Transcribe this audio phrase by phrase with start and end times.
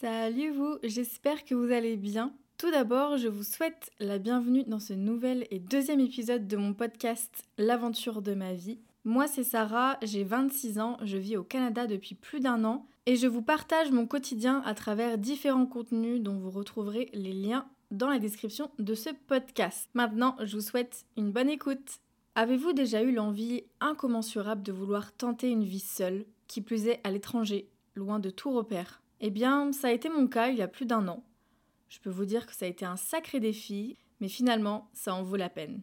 [0.00, 2.32] Salut vous, j'espère que vous allez bien.
[2.56, 6.72] Tout d'abord, je vous souhaite la bienvenue dans ce nouvel et deuxième épisode de mon
[6.72, 8.78] podcast L'aventure de ma vie.
[9.04, 13.16] Moi c'est Sarah, j'ai 26 ans, je vis au Canada depuis plus d'un an et
[13.16, 18.08] je vous partage mon quotidien à travers différents contenus dont vous retrouverez les liens dans
[18.08, 19.90] la description de ce podcast.
[19.92, 22.00] Maintenant, je vous souhaite une bonne écoute.
[22.36, 27.10] Avez-vous déjà eu l'envie incommensurable de vouloir tenter une vie seule, qui plus est à
[27.10, 28.99] l'étranger, loin de tout repère?
[29.20, 31.22] Eh bien, ça a été mon cas il y a plus d'un an.
[31.88, 35.22] Je peux vous dire que ça a été un sacré défi, mais finalement, ça en
[35.22, 35.82] vaut la peine.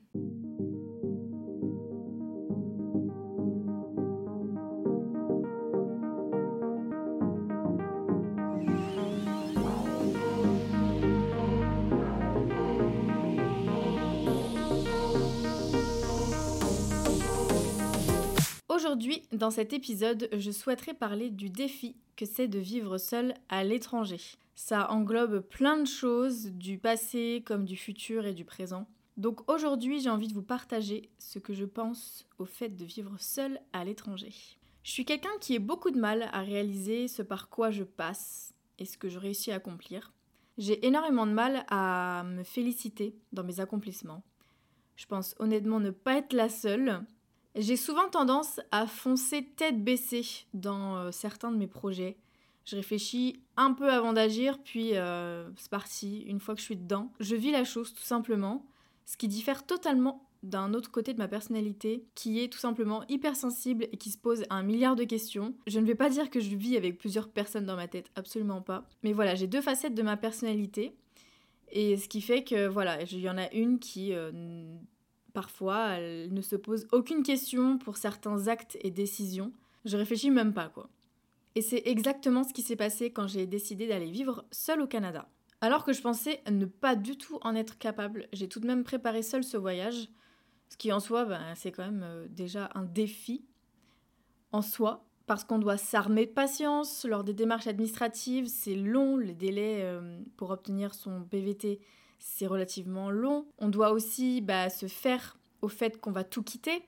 [18.88, 23.66] Aujourd'hui, dans cet épisode, je souhaiterais parler du défi que c'est de vivre seul à
[23.66, 24.22] l'étranger.
[24.56, 28.88] Ça englobe plein de choses, du passé comme du futur et du présent.
[29.18, 33.18] Donc aujourd'hui, j'ai envie de vous partager ce que je pense au fait de vivre
[33.20, 34.32] seul à l'étranger.
[34.84, 38.54] Je suis quelqu'un qui a beaucoup de mal à réaliser ce par quoi je passe
[38.80, 40.14] et ce que je réussis à accomplir.
[40.58, 44.24] J'ai énormément de mal à me féliciter dans mes accomplissements.
[44.96, 47.06] Je pense honnêtement ne pas être la seule,
[47.58, 52.18] j'ai souvent tendance à foncer tête baissée dans euh, certains de mes projets.
[52.66, 56.76] Je réfléchis un peu avant d'agir, puis euh, c'est parti, une fois que je suis
[56.76, 57.12] dedans.
[57.20, 58.66] Je vis la chose tout simplement,
[59.06, 63.88] ce qui diffère totalement d'un autre côté de ma personnalité, qui est tout simplement hypersensible
[63.92, 65.56] et qui se pose un milliard de questions.
[65.66, 68.62] Je ne vais pas dire que je vis avec plusieurs personnes dans ma tête, absolument
[68.62, 68.88] pas.
[69.02, 70.94] Mais voilà, j'ai deux facettes de ma personnalité.
[71.72, 74.32] Et ce qui fait que voilà, il y en a une qui euh,
[75.38, 79.54] Parfois, elle ne se pose aucune question pour certains actes et décisions.
[79.86, 80.90] Je réfléchis même pas, quoi.
[81.54, 85.30] Et c'est exactement ce qui s'est passé quand j'ai décidé d'aller vivre seule au Canada.
[85.62, 88.84] Alors que je pensais ne pas du tout en être capable, j'ai tout de même
[88.84, 90.10] préparé seule ce voyage,
[90.70, 93.46] ce qui en soi, ben, c'est quand même euh, déjà un défi
[94.52, 99.36] en soi, parce qu'on doit s'armer de patience lors des démarches administratives, c'est long, les
[99.36, 101.80] délais euh, pour obtenir son PVT,
[102.20, 103.46] c'est relativement long.
[103.58, 106.84] On doit aussi bah, se faire au fait qu'on va tout quitter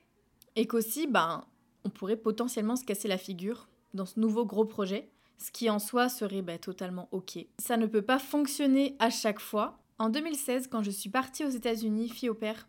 [0.56, 1.46] et qu'aussi, bah,
[1.84, 5.78] on pourrait potentiellement se casser la figure dans ce nouveau gros projet, ce qui en
[5.78, 7.38] soi serait bah, totalement ok.
[7.58, 9.78] Ça ne peut pas fonctionner à chaque fois.
[9.98, 12.68] En 2016, quand je suis partie aux États-Unis, fille au père,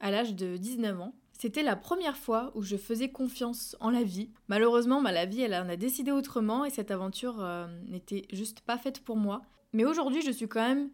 [0.00, 4.02] à l'âge de 19 ans, c'était la première fois où je faisais confiance en la
[4.02, 4.30] vie.
[4.48, 8.60] Malheureusement, bah, la vie, elle en a décidé autrement et cette aventure euh, n'était juste
[8.60, 9.42] pas faite pour moi.
[9.72, 10.90] Mais aujourd'hui, je suis quand même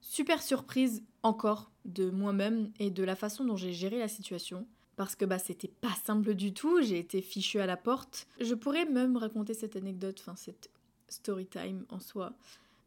[0.00, 4.66] super surprise encore de moi-même et de la façon dont j'ai géré la situation.
[4.96, 8.26] Parce que bah c'était pas simple du tout, j'ai été fichue à la porte.
[8.40, 10.70] Je pourrais même raconter cette anecdote, enfin cette
[11.08, 12.32] story time en soi,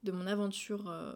[0.03, 1.13] de mon aventure euh,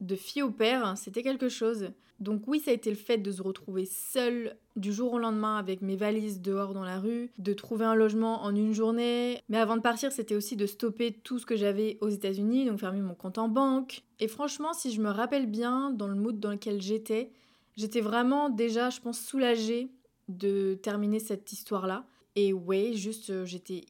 [0.00, 1.90] de fille au père, c'était quelque chose.
[2.20, 5.56] Donc oui, ça a été le fait de se retrouver seule du jour au lendemain
[5.56, 9.40] avec mes valises dehors dans la rue, de trouver un logement en une journée.
[9.48, 12.78] Mais avant de partir, c'était aussi de stopper tout ce que j'avais aux États-Unis, donc
[12.78, 14.02] fermer mon compte en banque.
[14.20, 17.30] Et franchement, si je me rappelle bien, dans le mood dans lequel j'étais,
[17.76, 19.90] j'étais vraiment déjà, je pense, soulagée
[20.28, 22.06] de terminer cette histoire-là.
[22.36, 23.84] Et ouais, juste, euh, j'étais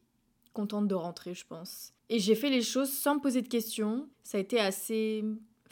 [0.53, 1.93] contente de rentrer, je pense.
[2.09, 4.09] Et j'ai fait les choses sans me poser de questions.
[4.23, 5.25] Ça a été assez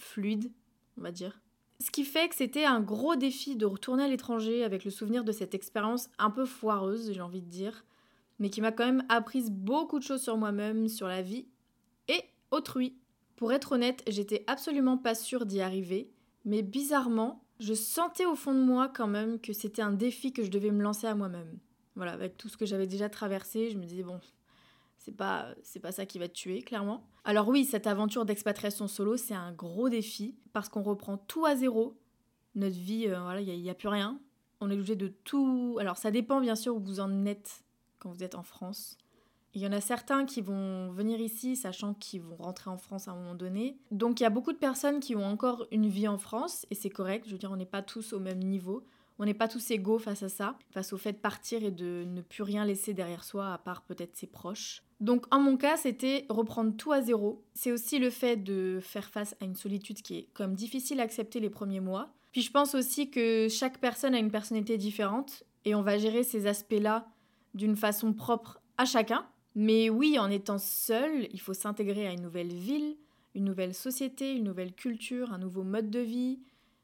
[0.03, 0.51] fluide,
[0.99, 1.41] on va dire.
[1.81, 5.25] Ce qui fait que c'était un gros défi de retourner à l'étranger avec le souvenir
[5.25, 7.85] de cette expérience un peu foireuse, j'ai envie de dire,
[8.39, 11.47] mais qui m'a quand même appris beaucoup de choses sur moi-même, sur la vie
[12.09, 12.97] et autrui.
[13.37, 16.13] Pour être honnête, j'étais absolument pas sûre d'y arriver,
[16.45, 20.45] mais bizarrement, je sentais au fond de moi quand même que c'était un défi que
[20.45, 21.59] je devais me lancer à moi-même.
[21.97, 24.21] Voilà, avec tout ce que j'avais déjà traversé, je me disais bon,
[25.05, 27.05] c'est pas, c'est pas ça qui va te tuer, clairement.
[27.25, 31.57] Alors oui, cette aventure d'expatriation solo, c'est un gros défi parce qu'on reprend tout à
[31.57, 31.99] zéro.
[32.55, 34.21] Notre vie, euh, voilà, il n'y a, plus rien.
[34.61, 35.77] On est obligé de tout.
[35.81, 37.65] Alors ça dépend bien sûr où vous en êtes
[37.99, 38.97] quand vous êtes en France.
[39.55, 43.09] Il y en a certains qui vont venir ici sachant qu'ils vont rentrer en France
[43.09, 43.79] à un moment donné.
[43.91, 46.77] Donc il y a beaucoup de personnes qui ont encore une vie en France et
[46.77, 47.25] c'est correct.
[47.27, 48.87] Je veux dire, on n'est pas tous au même niveau.
[49.22, 52.04] On n'est pas tous égaux face à ça, face au fait de partir et de
[52.09, 54.83] ne plus rien laisser derrière soi à part peut-être ses proches.
[54.98, 57.45] Donc en mon cas, c'était reprendre tout à zéro.
[57.54, 61.04] C'est aussi le fait de faire face à une solitude qui est comme difficile à
[61.04, 62.13] accepter les premiers mois.
[62.33, 66.24] Puis je pense aussi que chaque personne a une personnalité différente et on va gérer
[66.24, 67.07] ces aspects-là
[67.54, 69.24] d'une façon propre à chacun.
[69.54, 72.97] Mais oui, en étant seul, il faut s'intégrer à une nouvelle ville,
[73.36, 76.41] une nouvelle société, une nouvelle culture, un nouveau mode de vie,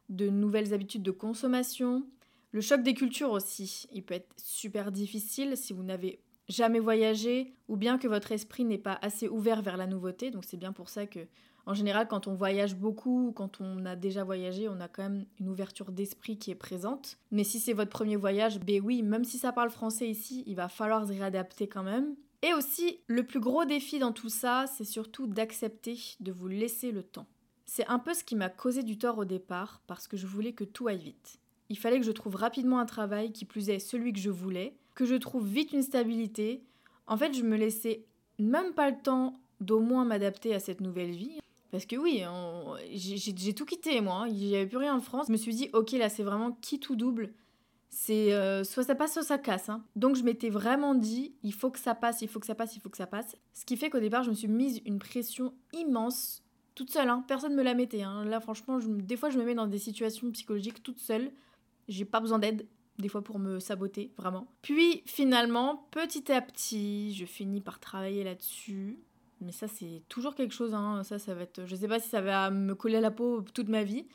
[0.08, 2.04] de nouvelles habitudes de consommation.
[2.52, 7.54] Le choc des cultures aussi, il peut être super difficile si vous n'avez jamais voyagé
[7.68, 10.30] ou bien que votre esprit n'est pas assez ouvert vers la nouveauté.
[10.30, 11.20] Donc c'est bien pour ça que
[11.66, 15.26] en général quand on voyage beaucoup, quand on a déjà voyagé, on a quand même
[15.38, 17.18] une ouverture d'esprit qui est présente.
[17.30, 20.56] Mais si c'est votre premier voyage, ben oui, même si ça parle français ici, il
[20.56, 22.16] va falloir se réadapter quand même.
[22.40, 26.92] Et aussi, le plus gros défi dans tout ça, c'est surtout d'accepter de vous laisser
[26.92, 27.26] le temps.
[27.66, 30.52] C'est un peu ce qui m'a causé du tort au départ, parce que je voulais
[30.52, 31.40] que tout aille vite.
[31.70, 34.76] Il fallait que je trouve rapidement un travail qui plus est celui que je voulais,
[34.94, 36.62] que je trouve vite une stabilité.
[37.06, 38.04] En fait, je me laissais
[38.38, 41.38] même pas le temps d'au moins m'adapter à cette nouvelle vie.
[41.70, 42.22] Parce que oui,
[42.94, 45.26] j'ai tout quitté moi, il n'y avait plus rien en France.
[45.26, 47.32] Je me suis dit, ok, là c'est vraiment qui tout double.
[47.90, 49.68] C'est euh, soit ça passe, soit ça casse.
[49.68, 49.82] Hein.
[49.96, 52.76] Donc je m'étais vraiment dit, il faut que ça passe, il faut que ça passe,
[52.76, 53.36] il faut que ça passe.
[53.52, 56.42] Ce qui fait qu'au départ, je me suis mise une pression immense
[56.74, 57.24] toute seule, hein.
[57.26, 58.02] personne ne me la mettait.
[58.02, 58.24] Hein.
[58.24, 61.32] Là, franchement, des fois, je me mets dans des situations psychologiques toute seule.
[61.88, 62.66] J'ai pas besoin d'aide,
[62.98, 64.46] des fois, pour me saboter, vraiment.
[64.62, 68.98] Puis, finalement, petit à petit, je finis par travailler là-dessus.
[69.40, 70.74] Mais ça, c'est toujours quelque chose.
[70.74, 71.02] Hein.
[71.04, 71.64] Ça, ça va être.
[71.64, 74.06] Je sais pas si ça va me coller à la peau toute ma vie.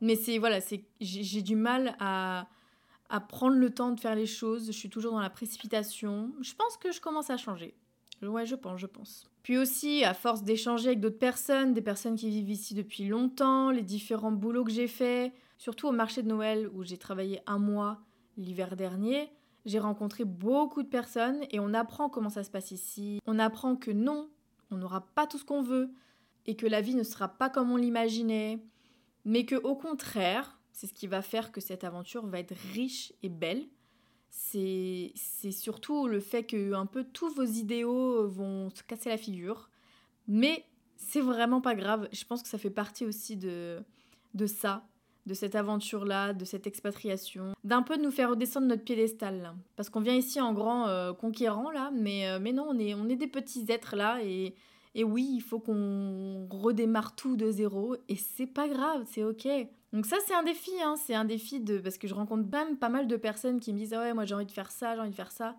[0.00, 0.38] Mais c'est.
[0.38, 0.84] Voilà, c'est.
[1.00, 2.48] J'ai du mal à
[3.12, 4.66] à prendre le temps de faire les choses.
[4.66, 6.32] Je suis toujours dans la précipitation.
[6.40, 7.74] Je pense que je commence à changer.
[8.22, 9.28] Ouais, je pense, je pense.
[9.42, 13.70] Puis aussi, à force d'échanger avec d'autres personnes, des personnes qui vivent ici depuis longtemps,
[13.70, 15.30] les différents boulots que j'ai faits,
[15.62, 18.00] surtout au marché de Noël où j'ai travaillé un mois
[18.36, 19.30] l'hiver dernier,
[19.64, 23.20] j'ai rencontré beaucoup de personnes et on apprend comment ça se passe ici.
[23.26, 24.28] On apprend que non,
[24.72, 25.92] on n'aura pas tout ce qu'on veut
[26.46, 28.60] et que la vie ne sera pas comme on l'imaginait,
[29.24, 33.12] mais que au contraire, c'est ce qui va faire que cette aventure va être riche
[33.22, 33.68] et belle
[34.34, 35.12] c'est
[35.52, 39.68] surtout le fait que un peu tous vos idéaux vont se casser la figure.
[40.26, 40.64] Mais
[40.96, 42.08] c'est vraiment pas grave.
[42.12, 43.84] Je pense que ça fait partie aussi de,
[44.32, 44.88] de ça,
[45.26, 49.54] de cette aventure-là, de cette expatriation, d'un peu nous faire redescendre notre piédestal.
[49.76, 52.94] Parce qu'on vient ici en grand euh, conquérant, là, mais, euh, mais non, on est,
[52.94, 54.54] on est des petits êtres là, et,
[54.94, 59.48] et oui, il faut qu'on redémarre tout de zéro, et c'est pas grave, c'est ok.
[59.92, 60.94] Donc ça c'est un défi, hein.
[60.96, 63.78] c'est un défi de parce que je rencontre même pas mal de personnes qui me
[63.78, 65.56] disent ah ouais moi j'ai envie de faire ça, j'ai envie de faire ça,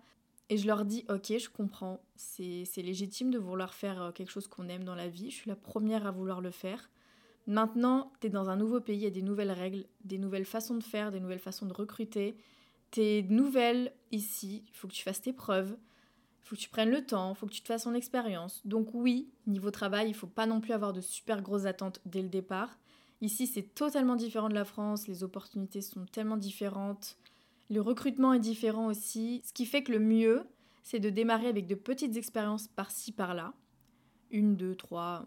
[0.50, 4.48] et je leur dis ok je comprends, c'est légitime de vouloir faire euh, quelque chose
[4.48, 6.90] qu'on aime dans la vie, je suis la première à vouloir le faire.
[7.46, 10.76] Maintenant t'es dans un nouveau pays, il y a des nouvelles règles, des nouvelles façons
[10.76, 12.36] de faire, des nouvelles façons de recruter,
[12.90, 15.76] t'es nouvelle ici, il faut que tu fasses tes preuves.
[16.44, 18.60] Il faut que tu prennes le temps, il faut que tu te fasses ton expérience.
[18.66, 22.20] Donc oui, niveau travail, il faut pas non plus avoir de super grosses attentes dès
[22.20, 22.78] le départ.
[23.22, 27.16] Ici, c'est totalement différent de la France, les opportunités sont tellement différentes,
[27.70, 30.44] le recrutement est différent aussi, ce qui fait que le mieux,
[30.82, 33.54] c'est de démarrer avec de petites expériences par-ci, par-là,
[34.30, 35.26] une, deux, trois,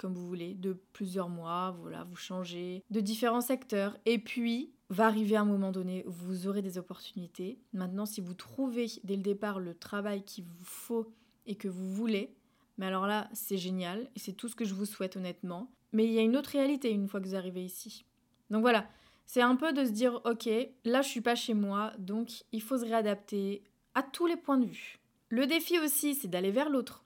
[0.00, 5.06] comme vous voulez, de plusieurs mois, voilà, vous changez de différents secteurs, et puis va
[5.06, 7.58] arriver un moment donné où vous aurez des opportunités.
[7.74, 11.12] Maintenant, si vous trouvez dès le départ le travail qu'il vous faut
[11.46, 12.34] et que vous voulez,
[12.78, 15.70] mais alors là, c'est génial et c'est tout ce que je vous souhaite honnêtement.
[15.92, 18.06] Mais il y a une autre réalité une fois que vous arrivez ici.
[18.48, 18.88] Donc voilà,
[19.26, 20.48] c'est un peu de se dire ok,
[20.86, 23.64] là je suis pas chez moi, donc il faut se réadapter
[23.94, 24.98] à tous les points de vue.
[25.28, 27.04] Le défi aussi, c'est d'aller vers l'autre.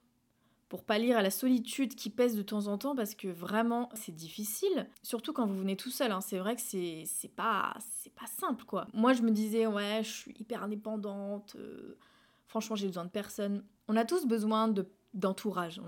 [0.68, 4.14] Pour pallier à la solitude qui pèse de temps en temps, parce que vraiment c'est
[4.14, 6.10] difficile, surtout quand vous venez tout seul.
[6.10, 6.20] Hein.
[6.20, 7.06] C'est vrai que c'est
[7.36, 7.74] pas,
[8.16, 8.86] pas simple quoi.
[8.92, 11.96] Moi je me disais, ouais, je suis hyper indépendante, euh,
[12.46, 13.64] franchement j'ai besoin de personne.
[13.88, 14.72] On a tous besoin
[15.12, 15.80] d'entourage.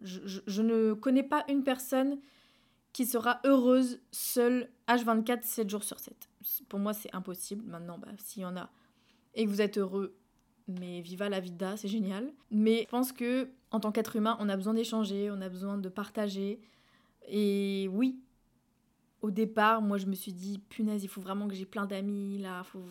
[0.00, 2.18] Je, je, ne connais pas une personne
[2.92, 6.28] qui sera heureuse seule H24 7 jours sur 7.
[6.68, 7.64] Pour moi, c'est impossible.
[7.66, 8.70] Maintenant, bah, s'il y en a
[9.34, 10.16] et que vous êtes heureux,
[10.78, 12.32] mais viva la vida, c'est génial.
[12.50, 15.78] Mais je pense que en tant qu'être humain, on a besoin d'échanger, on a besoin
[15.78, 16.60] de partager.
[17.28, 18.18] Et oui,
[19.22, 22.38] au départ, moi je me suis dit punaise, il faut vraiment que j'ai plein d'amis
[22.38, 22.82] là, faut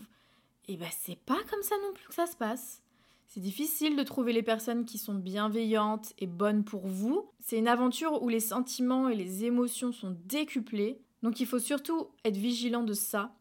[0.68, 2.84] et bah c'est pas comme ça non plus que ça se passe.
[3.28, 7.30] C'est difficile de trouver les personnes qui sont bienveillantes et bonnes pour vous.
[7.40, 11.02] C'est une aventure où les sentiments et les émotions sont décuplés.
[11.24, 13.36] Donc il faut surtout être vigilant de ça,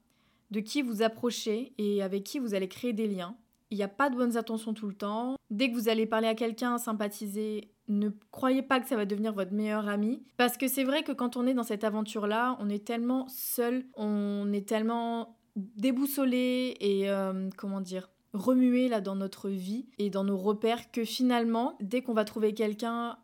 [0.50, 3.36] de qui vous approchez et avec qui vous allez créer des liens.
[3.70, 5.36] Il n'y a pas de bonnes intentions tout le temps.
[5.50, 9.32] Dès que vous allez parler à quelqu'un, sympathiser, ne croyez pas que ça va devenir
[9.32, 10.22] votre meilleur ami.
[10.36, 13.84] Parce que c'est vrai que quand on est dans cette aventure-là, on est tellement seul,
[13.94, 20.24] on est tellement déboussolé et euh, comment dire remuer là dans notre vie et dans
[20.24, 23.18] nos repères que finalement, dès qu'on va trouver quelqu'un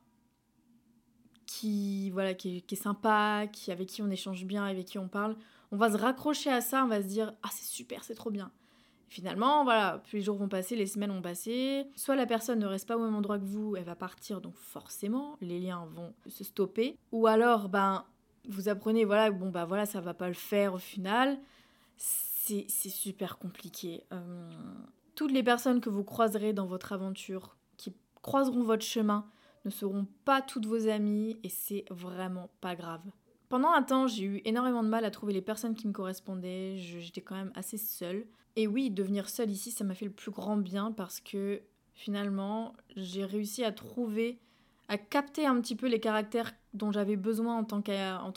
[1.46, 5.36] qui voilà qui est, sympa, qui avec qui on échange bien, avec qui on parle,
[5.70, 8.30] on va se raccrocher à ça, on va se dire ah c'est super, c'est trop
[8.30, 8.50] bien.
[9.08, 11.86] Finalement, voilà, les jours vont passer, les semaines vont passer.
[11.94, 14.54] Soit la personne ne reste pas au même endroit que vous, elle va partir, donc
[14.56, 16.96] forcément, les liens vont se stopper.
[17.12, 18.04] Ou alors, ben,
[18.48, 21.38] vous apprenez, voilà, bon, bah voilà, ça va pas le faire au final.
[21.96, 24.04] C'est super compliqué.
[24.12, 24.50] Euh,
[25.14, 29.26] Toutes les personnes que vous croiserez dans votre aventure, qui croiseront votre chemin,
[29.64, 33.00] ne seront pas toutes vos amies et c'est vraiment pas grave.
[33.48, 36.76] Pendant un temps, j'ai eu énormément de mal à trouver les personnes qui me correspondaient,
[36.78, 38.26] j'étais quand même assez seule.
[38.56, 41.60] Et oui, devenir seule ici, ça m'a fait le plus grand bien parce que
[41.92, 44.38] finalement, j'ai réussi à trouver,
[44.88, 47.82] à capter un petit peu les caractères dont j'avais besoin en tant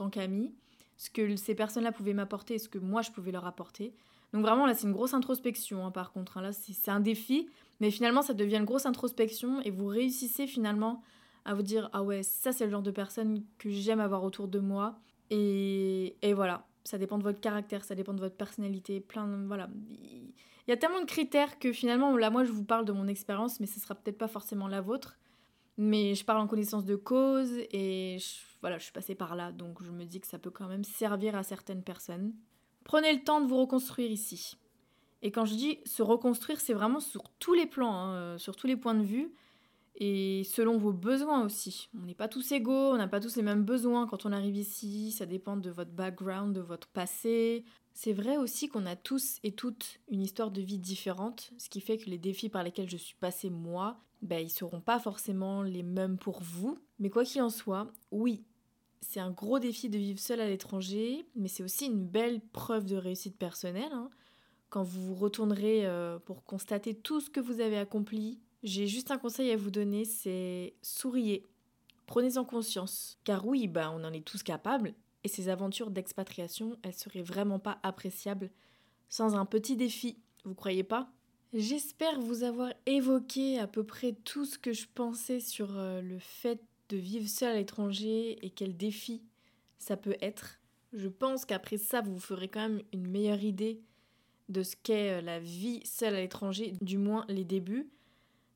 [0.10, 0.54] qu'amie,
[0.98, 3.94] ce que ces personnes-là pouvaient m'apporter et ce que moi je pouvais leur apporter.
[4.34, 6.42] Donc vraiment là c'est une grosse introspection hein, par contre, hein.
[6.42, 7.48] là c'est un défi,
[7.80, 11.02] mais finalement ça devient une grosse introspection et vous réussissez finalement
[11.48, 14.48] à vous dire ah ouais ça c'est le genre de personne que j'aime avoir autour
[14.48, 15.00] de moi
[15.32, 19.70] et, et voilà ça dépend de votre caractère, ça dépend de votre personnalité, plein voilà.
[19.90, 23.08] Il y a tellement de critères que finalement, là, moi, je vous parle de mon
[23.08, 25.18] expérience, mais ce sera peut-être pas forcément la vôtre.
[25.78, 28.18] Mais je parle en connaissance de cause et
[28.62, 30.84] voilà, je suis passée par là, donc je me dis que ça peut quand même
[30.84, 32.34] servir à certaines personnes.
[32.84, 34.58] Prenez le temps de vous reconstruire ici.
[35.22, 38.66] Et quand je dis se reconstruire, c'est vraiment sur tous les plans, hein, sur tous
[38.66, 39.32] les points de vue
[40.00, 41.90] et selon vos besoins aussi.
[42.00, 44.56] On n'est pas tous égaux, on n'a pas tous les mêmes besoins quand on arrive
[44.56, 47.66] ici, ça dépend de votre background, de votre passé.
[47.94, 51.82] C'est vrai aussi qu'on a tous et toutes une histoire de vie différente, ce qui
[51.82, 55.64] fait que les défis par lesquels je suis passée moi, ben, ils seront pas forcément
[55.64, 56.78] les mêmes pour vous.
[57.00, 58.44] Mais quoi qu'il en soit, oui,
[59.02, 62.86] c'est un gros défi de vivre seul à l'étranger, mais c'est aussi une belle preuve
[62.86, 63.92] de réussite personnelle.
[63.94, 64.10] Hein.
[64.70, 69.12] Quand vous vous retournerez euh, pour constater tout ce que vous avez accompli, j'ai juste
[69.12, 71.44] un conseil à vous donner, c'est souriez.
[72.06, 73.18] Prenez-en conscience.
[73.24, 77.60] Car oui, bah, on en est tous capables, et ces aventures d'expatriation, elles seraient vraiment
[77.60, 78.50] pas appréciables
[79.10, 81.12] sans un petit défi, vous croyez pas?
[81.54, 86.20] J'espère vous avoir évoqué à peu près tout ce que je pensais sur euh, le
[86.20, 89.24] fait de vivre seul à l'étranger et quel défi
[89.78, 90.60] ça peut être.
[90.94, 93.82] Je pense qu'après ça, vous ferez quand même une meilleure idée
[94.50, 97.90] de ce qu'est euh, la vie seule à l'étranger, du moins les débuts.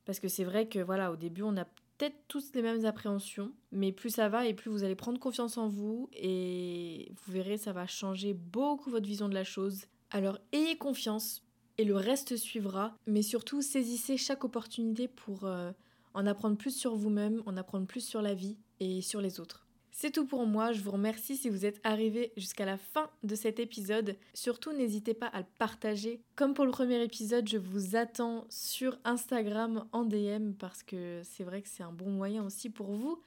[0.04, 3.52] Parce que c'est vrai que voilà, au début, on a peut-être tous les mêmes appréhensions,
[3.70, 7.58] mais plus ça va et plus vous allez prendre confiance en vous et vous verrez,
[7.58, 9.84] ça va changer beaucoup votre vision de la chose.
[10.10, 11.44] Alors ayez confiance
[11.78, 15.70] et le reste suivra, mais surtout saisissez chaque opportunité pour euh,
[16.14, 19.61] en apprendre plus sur vous-même, en apprendre plus sur la vie et sur les autres.
[19.94, 23.34] C'est tout pour moi, je vous remercie si vous êtes arrivé jusqu'à la fin de
[23.34, 24.16] cet épisode.
[24.32, 26.22] Surtout n'hésitez pas à le partager.
[26.34, 31.44] Comme pour le premier épisode, je vous attends sur Instagram en DM parce que c'est
[31.44, 33.20] vrai que c'est un bon moyen aussi pour vous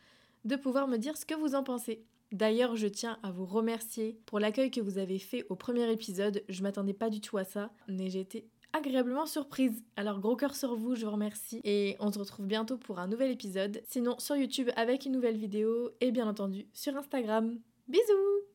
[0.44, 2.04] de pouvoir me dire ce que vous en pensez.
[2.32, 6.44] D'ailleurs, je tiens à vous remercier pour l'accueil que vous avez fait au premier épisode.
[6.50, 9.84] Je m'attendais pas du tout à ça, mais j'ai été agréablement surprise.
[9.96, 13.08] Alors gros cœur sur vous, je vous remercie et on se retrouve bientôt pour un
[13.08, 13.82] nouvel épisode.
[13.88, 17.58] Sinon sur YouTube avec une nouvelle vidéo et bien entendu sur Instagram.
[17.88, 18.46] Bisous